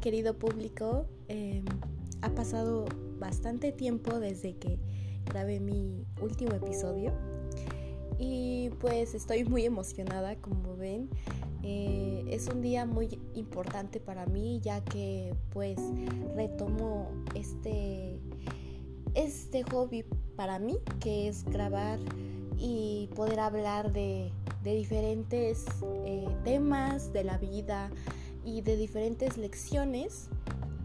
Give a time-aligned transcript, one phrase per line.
[0.00, 1.64] querido público, em,
[2.22, 2.86] ha pasado
[3.18, 4.78] bastante tiempo desde que
[5.26, 7.12] grabé mi último episodio
[8.18, 11.08] y pues estoy muy emocionada como ven.
[11.62, 15.78] Eh, es un día muy importante para mí ya que pues
[16.36, 18.20] retomo este,
[19.14, 20.04] este hobby
[20.36, 21.98] para mí que es grabar
[22.56, 24.32] y poder hablar de,
[24.64, 25.64] diferentes
[26.04, 27.90] eh, temas de la vida
[28.44, 30.28] y de diferentes lecciones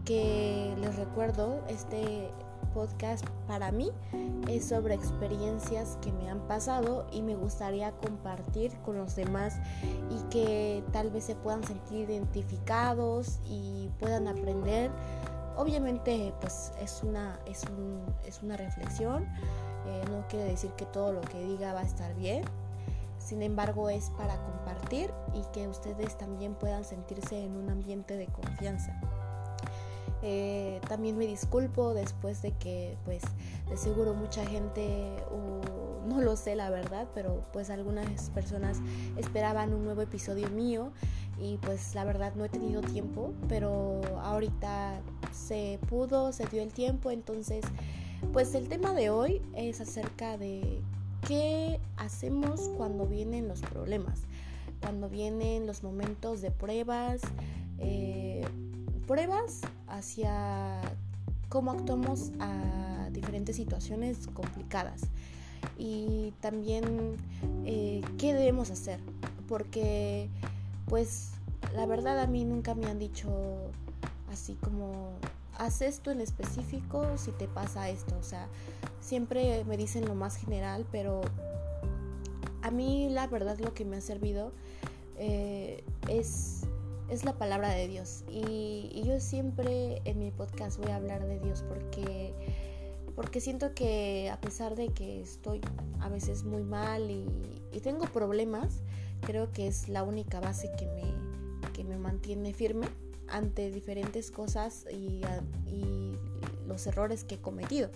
[0.04, 2.30] que les recuerdo este
[2.74, 3.90] podcast para mí
[4.48, 9.54] es sobre experiencias que me han pasado y me gustaría compartir con los demás
[10.10, 14.90] y que tal vez se puedan sentir identificados y puedan aprender.
[15.56, 17.62] Obviamente pues es una, es
[18.26, 19.24] es una reflexión,
[19.86, 22.44] eh, no quiere decir que todo lo que diga va a estar bien,
[23.24, 28.26] sin embargo es para compartir y que ustedes también puedan sentirse en un ambiente de
[28.26, 29.00] confianza.
[30.22, 33.22] Eh, también me disculpo después de que pues
[33.68, 35.14] de seguro mucha gente
[36.06, 38.80] no lo sé la verdad pero pues algunas personas
[39.18, 40.92] esperaban un nuevo episodio mío
[41.38, 46.72] y pues la verdad no he tenido tiempo pero ahorita se pudo se dio el
[46.72, 47.62] tiempo entonces
[48.32, 50.80] pues el tema de hoy es acerca de
[51.26, 54.20] qué hacemos cuando vienen los problemas
[54.80, 57.22] cuando vienen los momentos de pruebas
[57.78, 58.44] eh,
[59.06, 60.80] pruebas hacia
[61.48, 65.02] cómo actuamos a diferentes situaciones complicadas.
[65.78, 67.16] Y también
[67.64, 69.00] eh, qué debemos hacer
[69.48, 70.28] porque
[70.86, 71.32] pues
[71.74, 73.30] la verdad a mí nunca me han dicho
[74.30, 75.12] así como
[75.58, 78.48] haz esto en específico si te pasa esto o sea
[79.00, 81.22] siempre me dicen lo más general pero
[82.62, 84.52] a mí la verdad lo que me ha servido
[85.16, 86.64] eh, es
[87.08, 88.24] es la palabra de Dios.
[88.28, 92.32] Y, yo siempre en mi podcast voy a hablar de Dios porque,
[93.14, 95.60] porque siento que a pesar de que estoy
[96.00, 97.26] a veces muy mal y,
[97.82, 98.80] tengo problemas,
[99.20, 101.02] creo que es la única base que me,
[101.72, 102.86] que me mantiene firme
[103.28, 105.22] ante diferentes cosas y,
[106.66, 107.90] los errores que he cometido.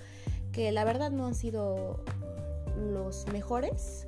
[0.52, 2.04] Que la verdad no han sido
[2.76, 4.06] los mejores,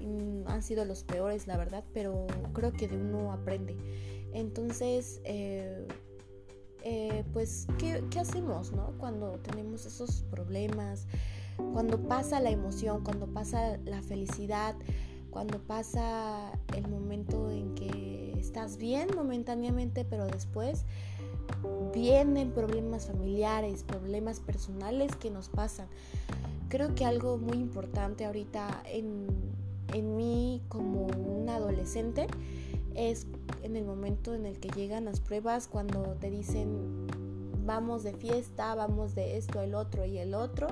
[0.00, 3.76] mm, han sido los peores, la verdad, pero creo que de uno aprende.
[4.32, 5.86] Entonces, eh,
[6.82, 8.94] eh, pues, ¿qué, hacemos no?
[8.98, 11.06] cuando tenemos esos problemas?
[11.72, 14.74] Cuando pasa la emoción, cuando pasa la felicidad,
[15.30, 18.09] cuando pasa el momento en que
[18.40, 20.84] estás bien momentáneamente, pero después
[21.92, 25.88] vienen problemas familiares, problemas personales que nos pasan.
[26.68, 29.26] Creo que algo muy importante ahorita en,
[29.92, 32.26] en mí como un adolescente
[32.94, 33.26] es
[33.62, 37.06] en el momento en el que llegan las pruebas, cuando te dicen
[37.64, 40.66] vamos de fiesta, vamos de esto, el otro y el otro.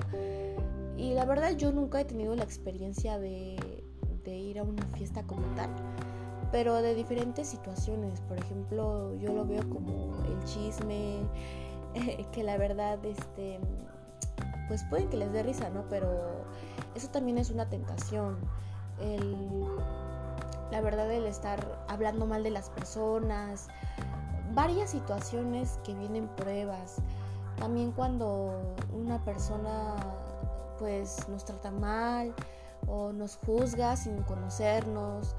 [0.97, 3.57] Y la verdad yo nunca he tenido la experiencia de,
[4.25, 5.69] ir a una fiesta como tal,
[6.51, 8.21] pero de diferentes situaciones.
[8.21, 11.19] Por ejemplo, yo lo veo como el chisme,
[12.31, 13.59] que la verdad, este,
[14.67, 15.85] pues puede que les dé risa, ¿no?
[15.89, 16.45] Pero
[16.95, 18.37] eso también es una tentación.
[18.99, 19.67] El
[20.71, 23.67] la verdad el estar hablando mal de las personas,
[24.53, 26.97] varias situaciones que vienen pruebas.
[27.57, 29.95] También cuando una persona
[30.77, 32.33] pues nos trata mal
[32.87, 35.35] o nos juzga sin conocernos,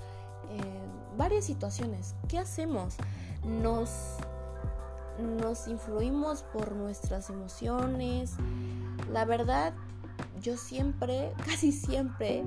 [0.51, 0.80] eh,
[1.21, 2.15] varias situaciones.
[2.29, 2.97] ¿Qué hacemos?
[3.45, 3.91] Nos,
[5.19, 8.37] nos influimos por nuestras emociones.
[9.13, 9.75] La verdad
[10.41, 12.43] yo siempre, casi siempre,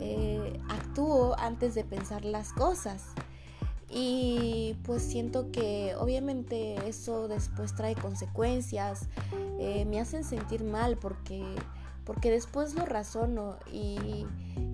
[0.00, 3.04] eh, actúo antes de pensar las cosas.
[3.88, 9.06] Y pues siento que obviamente eso después trae consecuencias,
[9.60, 11.44] eh, me hacen sentir mal porque,
[12.04, 14.26] porque después lo razono y,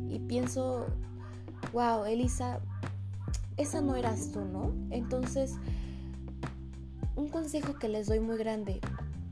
[0.08, 0.86] y pienso,
[1.74, 2.60] wow, Elisa,
[3.56, 4.74] esa no eras tú, ¿no?
[4.90, 5.52] Entonces,
[7.16, 8.80] un consejo que les doy muy grande,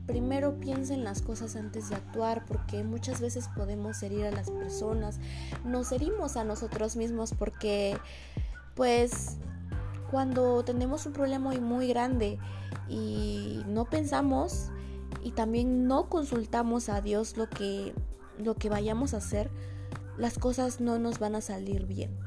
[0.05, 5.19] primero piensen las cosas antes de actuar porque muchas veces podemos herir a las personas,
[5.65, 7.97] nos herimos a nosotros mismos porque
[8.75, 9.37] pues
[10.11, 12.37] cuando tenemos un problema muy, muy grande
[12.89, 14.69] y no pensamos
[15.23, 17.93] y también no consultamos a Dios lo que,
[18.37, 19.49] lo que vayamos a hacer,
[20.17, 22.22] las cosas no nos van a salir bien.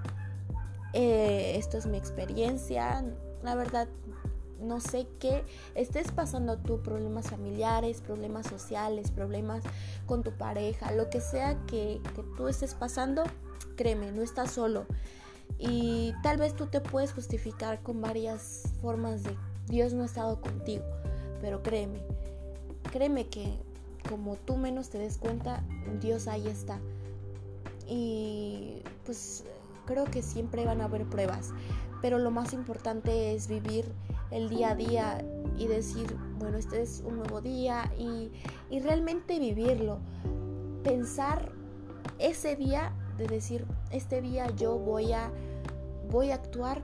[0.98, 3.04] Eh, esto es mi experiencia,
[3.42, 3.86] la verdad
[4.58, 5.44] no sé qué
[5.74, 9.62] estés pasando tú, problemas familiares, problemas sociales, problemas
[10.06, 12.00] con tu pareja, lo que sea que,
[12.38, 13.24] tú estés pasando,
[13.76, 14.86] créeme, no estás solo.
[15.58, 19.36] Y tal vez tú te puedes justificar con varias formas de
[19.68, 20.84] Dios no ha estado contigo.
[21.42, 22.00] pero créeme,
[22.90, 23.58] créeme que
[24.08, 25.62] como tú menos te des cuenta,
[26.00, 26.80] Dios ahí está.
[27.86, 29.44] Y pues
[29.86, 31.52] creo que siempre van a haber pruebas,
[32.02, 33.90] pero lo más importante es vivir
[34.30, 35.24] el día a día
[35.56, 38.30] y decir, bueno, este es un nuevo día y,
[38.68, 40.00] y realmente vivirlo.
[40.82, 41.52] Pensar
[42.18, 45.30] ese día de decir, este día yo voy a,
[46.10, 46.82] voy a actuar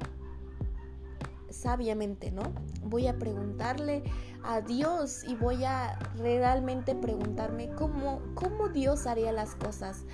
[1.51, 2.43] sabiamente, ¿no?
[2.83, 4.03] Voy a preguntarle
[4.43, 10.05] a Dios y voy a realmente preguntarme cómo, cómo Dios haría las cosas.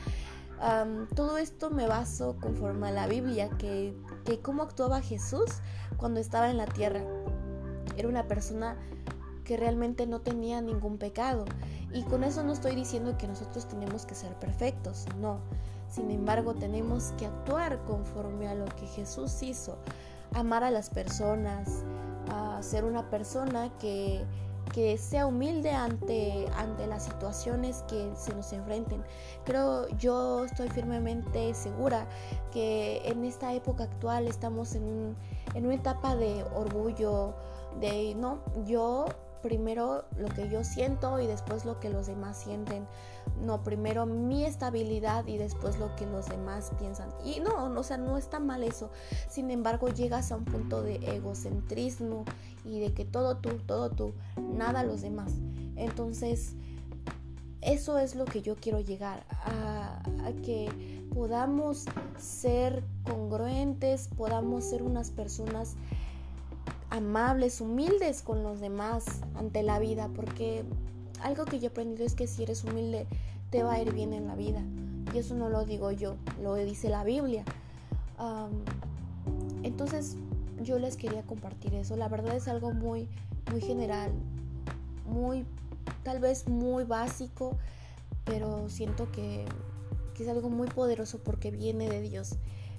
[1.15, 3.95] Todo esto me baso conforme a la Biblia, que,
[4.25, 5.61] que cómo actuaba Jesús
[5.97, 7.03] cuando estaba en la tierra.
[7.97, 8.77] Era una persona
[9.45, 11.45] que realmente no tenía ningún pecado.
[11.93, 15.41] Y con eso no estoy diciendo que nosotros tenemos que ser perfectos, no.
[15.89, 19.79] Sin embargo, tenemos que actuar conforme a lo que Jesús hizo
[20.35, 21.83] amar a las personas,
[22.31, 24.25] a ser una persona que,
[24.73, 29.03] que sea humilde ante, ante las situaciones que se nos enfrenten.
[29.45, 32.07] Creo, yo estoy firmemente segura
[32.53, 35.17] que en esta época actual estamos en,
[35.55, 37.35] en una etapa de orgullo,
[37.81, 39.07] de, no, yo
[39.43, 42.87] primero lo que yo siento y después lo que los demás sienten.
[43.43, 47.11] No, primero mi estabilidad y después lo que los demás piensan.
[47.25, 48.91] Y no, o sea, no está mal eso.
[49.29, 52.25] Sin embargo, llegas a un punto de egocentrismo
[52.65, 55.33] y de que todo tú, todo tú, nada los demás.
[55.77, 56.55] Entonces,
[57.61, 60.69] eso es lo que yo quiero llegar, a, a que
[61.15, 61.85] podamos
[62.19, 65.77] ser congruentes, podamos ser unas personas
[66.99, 69.05] amables, humildes con los demás
[69.35, 70.65] ante la vida, porque
[71.23, 73.07] algo que yo he aprendido es que si eres humilde
[73.51, 74.63] te va a ir bien en la vida.
[75.15, 77.45] Y eso no lo digo yo, lo dice la Biblia.
[79.63, 80.17] entonces
[80.63, 81.97] yo les quería compartir eso.
[81.97, 83.09] La verdad es algo muy,
[83.51, 84.13] muy general,
[85.07, 85.47] muy,
[86.03, 87.57] tal vez muy básico,
[88.25, 89.47] pero siento que,
[90.15, 92.37] que es algo muy poderoso porque viene de Dios,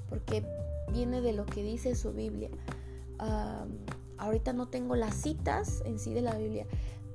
[0.10, 0.44] porque
[0.92, 2.50] viene de lo que dice su Biblia.
[4.19, 6.66] Ahorita no tengo las citas en sí de la Biblia,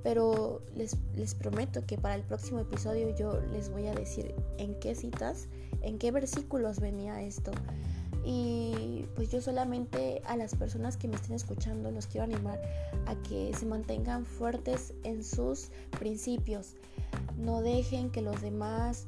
[0.02, 4.78] pero les, les prometo que para el próximo episodio yo les voy a decir en
[4.80, 5.48] qué citas,
[5.82, 7.52] en qué versículos venía esto.
[8.24, 12.60] Y pues yo solamente a las personas que me estén escuchando los quiero animar
[13.06, 15.68] a que se mantengan fuertes en sus
[15.98, 16.74] principios.
[17.36, 19.06] No dejen que los demás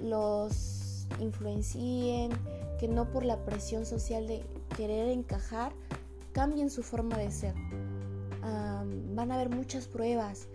[0.00, 2.30] los influencien,
[2.78, 4.44] que no por la presión social de
[4.76, 5.72] querer encajar
[6.32, 7.54] cambien su forma de ser.
[9.14, 10.48] van a haber muchas pruebas.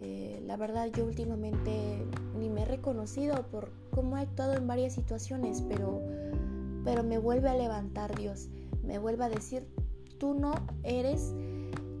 [0.00, 2.04] Eh, la verdad yo últimamente
[2.38, 6.02] ni me he reconocido por cómo he actuado en varias situaciones, pero,
[6.84, 8.48] pero me vuelve a levantar Dios.
[8.82, 9.66] Me vuelve a decir,
[10.18, 11.34] tú no eres,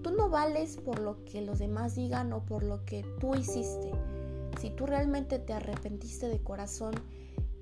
[0.02, 3.90] tú no vales por lo que los demás digan o por lo que tú hiciste.
[4.60, 6.94] Si tú realmente te arrepentiste de corazón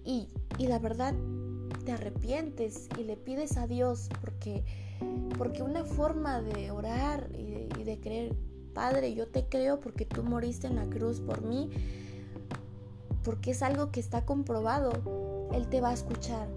[0.05, 0.29] y,
[0.59, 1.15] y la verdad
[1.85, 4.65] te arrepientes y le pides a Dios porque
[5.37, 8.37] porque una forma de orar y de, creer,
[8.75, 11.71] Padre, yo te creo porque tú moriste en la cruz por mí,
[13.25, 14.93] porque es algo que está comprobado,
[15.53, 16.49] Él te va a escuchar.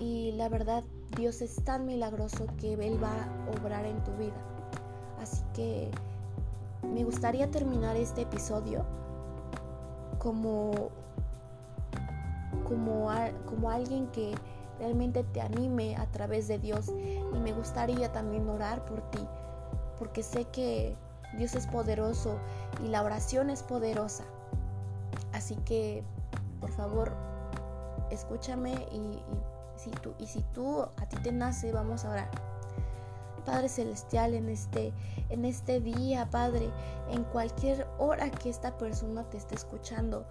[0.00, 0.84] Y la verdad,
[1.16, 4.34] Dios es tan milagroso que Él va a obrar en tu vida.
[5.20, 5.90] Así que
[6.82, 8.84] me gustaría terminar este episodio
[10.18, 10.90] como,
[12.64, 13.10] como,
[13.46, 14.34] como alguien que
[14.78, 16.88] realmente te anime a través de Dios.
[16.88, 19.26] Y me gustaría también orar por ti,
[19.98, 20.96] porque sé que
[21.36, 22.38] Dios es poderoso
[22.84, 24.24] y la oración es poderosa.
[25.32, 26.02] Así que,
[26.60, 27.12] por favor,
[28.10, 29.18] escúchame y,
[29.76, 32.30] si, tú, y si tú a ti te nace, vamos a orar.
[33.44, 34.92] Padre Celestial, en este,
[35.28, 36.70] en este día, Padre,
[37.10, 40.24] en cualquier hora que esta persona te esté escuchando,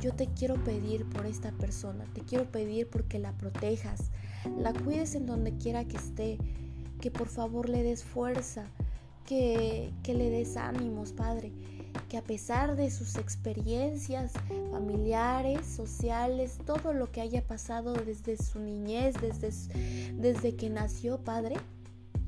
[0.00, 4.10] yo te quiero pedir por esta persona, te quiero pedir porque la protejas,
[4.58, 6.38] la cuides en donde quiera que esté,
[7.00, 8.66] que por favor le des fuerza,
[9.26, 11.52] que, que le des ánimos, Padre,
[12.08, 14.32] que a pesar de sus experiencias
[14.70, 19.50] familiares, sociales, todo lo que haya pasado desde su niñez, desde,
[20.14, 21.56] desde que nació, Padre,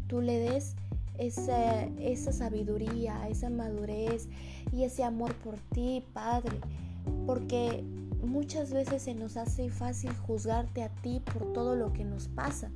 [0.08, 0.74] tú le des
[1.18, 4.28] esa, esa sabiduría, esa madurez
[4.72, 6.58] y ese amor por ti, Padre
[7.26, 7.84] porque
[8.22, 12.70] muchas veces se nos hace fácil juzgarte a ti por todo lo que nos pasa,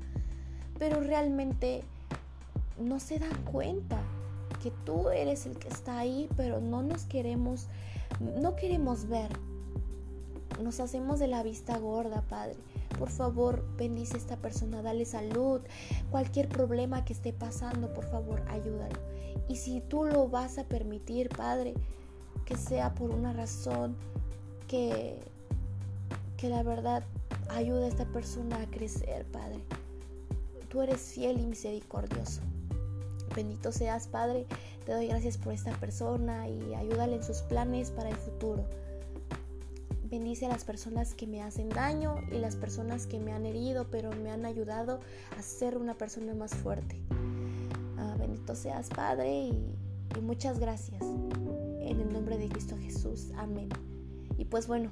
[0.78, 1.82] pero realmente
[2.78, 4.00] no se dan cuenta
[4.62, 7.68] que tú eres el que está ahí, pero no nos queremos,
[8.40, 9.30] no queremos ver.
[10.62, 12.56] Nos hacemos de la vista gorda, Padre,
[12.98, 15.60] por favor, bendice a esta persona, dale salud,
[16.10, 19.00] cualquier problema que esté pasando, por favor, ayúdalo.
[19.48, 21.74] Y si tú lo vas a permitir, Padre,
[22.44, 23.96] que sea por una razón
[24.68, 25.18] que,
[26.37, 27.04] que la verdad
[27.50, 29.61] ayude a esta persona a crecer, Padre.
[30.68, 32.40] Tú eres fiel y misericordioso.
[33.34, 34.46] Bendito seas, Padre.
[34.84, 38.64] Te doy gracias por esta persona y ayúdale en sus planes para el futuro.
[40.04, 43.87] Bendice a las personas que me hacen daño y las personas que me han herido,
[43.90, 45.00] pero me han ayudado
[45.38, 47.00] a ser una persona más fuerte.
[47.96, 49.75] Ah, bendito seas, Padre, y,
[50.16, 51.02] y muchas gracias.
[51.82, 53.30] En el nombre de Cristo Jesús.
[53.36, 53.68] Amén.
[54.38, 54.88] Y pues bueno,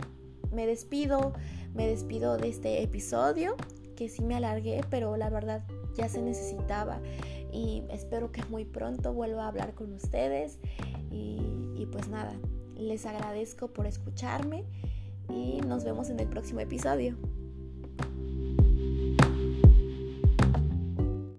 [0.53, 1.33] me despido,
[1.75, 3.57] me despido de este episodio,
[3.97, 5.65] que sí me alargué, pero la verdad
[5.97, 7.01] ya se necesitaba
[7.53, 10.59] y espero que muy pronto vuelva a hablar con ustedes
[11.11, 11.39] y,
[11.77, 12.33] y pues nada,
[12.77, 14.65] les agradezco por escucharme
[15.29, 17.17] y nos vemos en el próximo episodio.